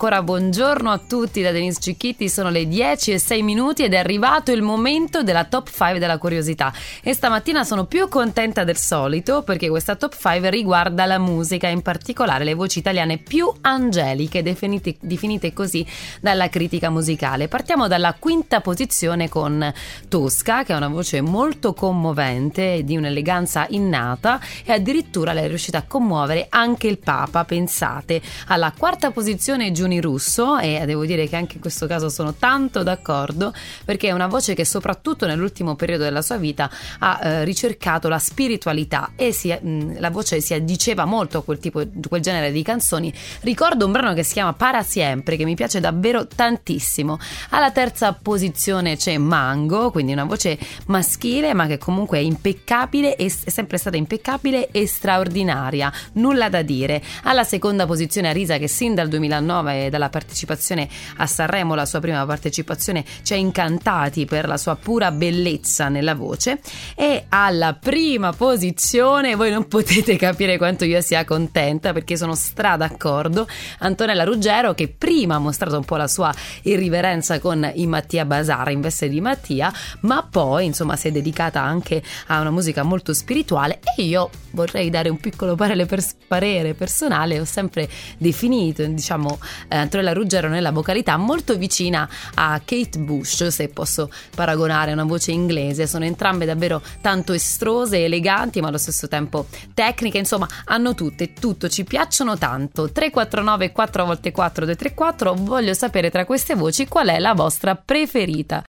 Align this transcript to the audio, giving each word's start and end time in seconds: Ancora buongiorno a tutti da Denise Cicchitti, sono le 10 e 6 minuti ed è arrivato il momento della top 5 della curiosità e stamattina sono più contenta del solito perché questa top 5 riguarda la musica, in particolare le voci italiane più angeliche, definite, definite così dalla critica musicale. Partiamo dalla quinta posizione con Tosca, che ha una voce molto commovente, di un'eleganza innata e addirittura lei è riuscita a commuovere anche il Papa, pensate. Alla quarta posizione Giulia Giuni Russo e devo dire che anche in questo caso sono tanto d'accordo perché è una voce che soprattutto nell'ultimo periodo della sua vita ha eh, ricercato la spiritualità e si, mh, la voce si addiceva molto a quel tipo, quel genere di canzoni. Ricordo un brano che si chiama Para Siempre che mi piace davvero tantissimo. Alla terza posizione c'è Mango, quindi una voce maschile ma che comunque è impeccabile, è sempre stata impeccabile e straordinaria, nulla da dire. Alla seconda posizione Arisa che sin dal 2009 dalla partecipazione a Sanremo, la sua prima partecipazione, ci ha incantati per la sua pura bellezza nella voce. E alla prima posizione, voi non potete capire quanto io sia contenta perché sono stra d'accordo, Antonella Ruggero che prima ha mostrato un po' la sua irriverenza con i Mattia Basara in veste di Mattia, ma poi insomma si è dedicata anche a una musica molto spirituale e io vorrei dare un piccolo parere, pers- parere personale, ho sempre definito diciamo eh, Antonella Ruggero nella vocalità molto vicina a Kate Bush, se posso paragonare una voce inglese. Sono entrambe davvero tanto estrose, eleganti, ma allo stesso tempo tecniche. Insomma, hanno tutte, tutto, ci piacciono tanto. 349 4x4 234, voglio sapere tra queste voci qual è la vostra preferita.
Ancora 0.00 0.22
buongiorno 0.22 0.92
a 0.92 1.00
tutti 1.04 1.42
da 1.42 1.50
Denise 1.50 1.80
Cicchitti, 1.80 2.28
sono 2.28 2.50
le 2.50 2.68
10 2.68 3.10
e 3.10 3.18
6 3.18 3.42
minuti 3.42 3.82
ed 3.82 3.94
è 3.94 3.96
arrivato 3.96 4.52
il 4.52 4.62
momento 4.62 5.24
della 5.24 5.42
top 5.42 5.68
5 5.68 5.98
della 5.98 6.18
curiosità 6.18 6.72
e 7.02 7.12
stamattina 7.12 7.64
sono 7.64 7.84
più 7.86 8.06
contenta 8.06 8.62
del 8.62 8.76
solito 8.76 9.42
perché 9.42 9.68
questa 9.68 9.96
top 9.96 10.16
5 10.16 10.50
riguarda 10.50 11.04
la 11.04 11.18
musica, 11.18 11.66
in 11.66 11.82
particolare 11.82 12.44
le 12.44 12.54
voci 12.54 12.78
italiane 12.78 13.18
più 13.18 13.52
angeliche, 13.62 14.40
definite, 14.40 14.94
definite 15.00 15.52
così 15.52 15.84
dalla 16.20 16.48
critica 16.48 16.90
musicale. 16.90 17.48
Partiamo 17.48 17.88
dalla 17.88 18.14
quinta 18.16 18.60
posizione 18.60 19.28
con 19.28 19.68
Tosca, 20.06 20.62
che 20.62 20.74
ha 20.74 20.76
una 20.76 20.86
voce 20.86 21.20
molto 21.22 21.74
commovente, 21.74 22.84
di 22.84 22.96
un'eleganza 22.96 23.66
innata 23.70 24.38
e 24.64 24.70
addirittura 24.70 25.32
lei 25.32 25.46
è 25.46 25.48
riuscita 25.48 25.78
a 25.78 25.84
commuovere 25.88 26.46
anche 26.50 26.86
il 26.86 26.98
Papa, 26.98 27.44
pensate. 27.44 28.22
Alla 28.46 28.72
quarta 28.78 29.10
posizione 29.10 29.72
Giulia 29.72 29.86
Giuni 29.88 30.00
Russo 30.00 30.58
e 30.58 30.82
devo 30.84 31.06
dire 31.06 31.26
che 31.26 31.36
anche 31.36 31.54
in 31.54 31.60
questo 31.60 31.86
caso 31.86 32.10
sono 32.10 32.34
tanto 32.34 32.82
d'accordo 32.82 33.54
perché 33.84 34.08
è 34.08 34.12
una 34.12 34.26
voce 34.26 34.54
che 34.54 34.66
soprattutto 34.66 35.26
nell'ultimo 35.26 35.74
periodo 35.74 36.04
della 36.04 36.20
sua 36.20 36.36
vita 36.36 36.70
ha 36.98 37.20
eh, 37.22 37.44
ricercato 37.44 38.08
la 38.08 38.18
spiritualità 38.18 39.12
e 39.16 39.32
si, 39.32 39.50
mh, 39.50 39.98
la 39.98 40.10
voce 40.10 40.40
si 40.40 40.52
addiceva 40.52 41.06
molto 41.06 41.38
a 41.38 41.42
quel 41.42 41.58
tipo, 41.58 41.82
quel 42.06 42.20
genere 42.20 42.52
di 42.52 42.62
canzoni. 42.62 43.12
Ricordo 43.40 43.86
un 43.86 43.92
brano 43.92 44.12
che 44.12 44.22
si 44.22 44.34
chiama 44.34 44.52
Para 44.52 44.82
Siempre 44.82 45.36
che 45.36 45.44
mi 45.44 45.54
piace 45.54 45.80
davvero 45.80 46.26
tantissimo. 46.26 47.18
Alla 47.50 47.70
terza 47.70 48.12
posizione 48.12 48.96
c'è 48.96 49.16
Mango, 49.16 49.90
quindi 49.90 50.12
una 50.12 50.24
voce 50.24 50.58
maschile 50.86 51.54
ma 51.54 51.66
che 51.66 51.78
comunque 51.78 52.18
è 52.18 52.22
impeccabile, 52.22 53.16
è 53.16 53.28
sempre 53.28 53.78
stata 53.78 53.96
impeccabile 53.96 54.68
e 54.70 54.86
straordinaria, 54.86 55.90
nulla 56.14 56.50
da 56.50 56.60
dire. 56.62 57.02
Alla 57.22 57.44
seconda 57.44 57.86
posizione 57.86 58.28
Arisa 58.28 58.58
che 58.58 58.68
sin 58.68 58.94
dal 58.94 59.08
2009 59.08 59.77
dalla 59.90 60.08
partecipazione 60.08 60.88
a 61.18 61.26
Sanremo, 61.26 61.74
la 61.74 61.86
sua 61.86 62.00
prima 62.00 62.24
partecipazione, 62.26 63.04
ci 63.22 63.32
ha 63.32 63.36
incantati 63.36 64.24
per 64.24 64.46
la 64.48 64.56
sua 64.56 64.76
pura 64.76 65.10
bellezza 65.12 65.88
nella 65.88 66.14
voce. 66.14 66.60
E 66.94 67.26
alla 67.28 67.74
prima 67.74 68.32
posizione, 68.32 69.34
voi 69.34 69.50
non 69.50 69.68
potete 69.68 70.16
capire 70.16 70.58
quanto 70.58 70.84
io 70.84 71.00
sia 71.00 71.24
contenta 71.24 71.92
perché 71.92 72.16
sono 72.16 72.34
stra 72.34 72.76
d'accordo, 72.76 73.46
Antonella 73.78 74.24
Ruggero 74.24 74.74
che 74.74 74.88
prima 74.88 75.36
ha 75.36 75.38
mostrato 75.38 75.76
un 75.76 75.84
po' 75.84 75.96
la 75.96 76.08
sua 76.08 76.34
irriverenza 76.62 77.38
con 77.38 77.70
i 77.74 77.86
Mattia 77.86 78.24
Basara 78.24 78.70
in 78.70 78.80
veste 78.80 79.08
di 79.08 79.20
Mattia, 79.20 79.72
ma 80.00 80.26
poi 80.28 80.66
insomma 80.66 80.96
si 80.96 81.08
è 81.08 81.10
dedicata 81.12 81.60
anche 81.62 82.02
a 82.26 82.40
una 82.40 82.50
musica 82.50 82.82
molto 82.82 83.12
spirituale 83.12 83.80
e 83.96 84.02
io 84.02 84.30
vorrei 84.52 84.90
dare 84.90 85.08
un 85.08 85.18
piccolo 85.18 85.54
parere, 85.54 85.86
pers- 85.86 86.16
parere 86.26 86.74
personale, 86.74 87.40
ho 87.40 87.44
sempre 87.44 87.88
definito 88.18 88.84
diciamo 88.84 89.38
eh, 89.68 89.76
Antonella 89.76 90.12
Ruggero 90.12 90.48
nella 90.48 90.72
vocalità 90.72 91.16
molto 91.16 91.56
vicina 91.56 92.08
a 92.34 92.60
Kate 92.64 92.98
Bush, 92.98 93.46
se 93.48 93.68
posso 93.68 94.10
paragonare 94.34 94.92
una 94.92 95.04
voce 95.04 95.32
inglese. 95.32 95.86
Sono 95.86 96.04
entrambe 96.04 96.44
davvero 96.44 96.82
tanto 97.00 97.32
estrose, 97.32 98.04
eleganti, 98.04 98.60
ma 98.60 98.68
allo 98.68 98.78
stesso 98.78 99.08
tempo 99.08 99.46
tecniche. 99.74 100.18
Insomma, 100.18 100.48
hanno 100.64 100.94
tutte, 100.94 101.32
tutto, 101.32 101.68
ci 101.68 101.84
piacciono 101.84 102.36
tanto. 102.36 102.90
349 102.90 103.72
4x4 103.74 104.64
234, 104.64 105.34
voglio 105.34 105.74
sapere 105.74 106.10
tra 106.10 106.24
queste 106.24 106.54
voci 106.54 106.86
qual 106.88 107.08
è 107.08 107.18
la 107.18 107.34
vostra 107.34 107.74
preferita. 107.74 108.64